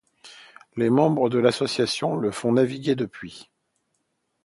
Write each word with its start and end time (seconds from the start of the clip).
Les 0.77 0.89
membres 0.89 1.29
de 1.29 1.37
l'association 1.37 2.15
le 2.15 2.31
font 2.31 2.53
naviguer 2.53 2.95
depuis. 2.95 3.51